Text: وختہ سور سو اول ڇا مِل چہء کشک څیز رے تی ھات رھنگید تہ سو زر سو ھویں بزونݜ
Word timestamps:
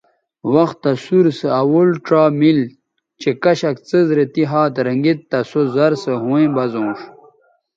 وختہ 0.53 0.89
سور 1.03 1.25
سو 1.39 1.47
اول 1.61 1.89
ڇا 2.05 2.21
مِل 2.39 2.57
چہء 3.21 3.33
کشک 3.43 3.75
څیز 3.87 4.07
رے 4.17 4.25
تی 4.33 4.43
ھات 4.51 4.73
رھنگید 4.85 5.19
تہ 5.29 5.39
سو 5.49 5.59
زر 5.73 5.91
سو 6.03 6.13
ھویں 6.23 6.49
بزونݜ 6.55 6.97